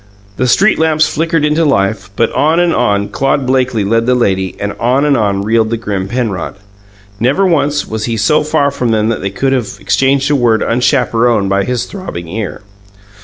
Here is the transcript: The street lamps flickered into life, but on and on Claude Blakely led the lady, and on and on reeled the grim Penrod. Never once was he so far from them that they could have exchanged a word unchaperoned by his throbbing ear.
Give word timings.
The 0.37 0.47
street 0.47 0.79
lamps 0.79 1.07
flickered 1.07 1.45
into 1.45 1.63
life, 1.63 2.09
but 2.15 2.31
on 2.31 2.59
and 2.59 2.73
on 2.73 3.09
Claude 3.09 3.45
Blakely 3.45 3.83
led 3.83 4.07
the 4.07 4.15
lady, 4.15 4.55
and 4.59 4.73
on 4.79 5.05
and 5.05 5.15
on 5.15 5.43
reeled 5.43 5.69
the 5.69 5.77
grim 5.77 6.07
Penrod. 6.07 6.55
Never 7.19 7.45
once 7.45 7.87
was 7.87 8.05
he 8.05 8.17
so 8.17 8.41
far 8.43 8.71
from 8.71 8.89
them 8.89 9.09
that 9.09 9.21
they 9.21 9.29
could 9.29 9.53
have 9.53 9.77
exchanged 9.79 10.31
a 10.31 10.35
word 10.35 10.63
unchaperoned 10.63 11.49
by 11.51 11.65
his 11.65 11.85
throbbing 11.85 12.27
ear. 12.29 12.63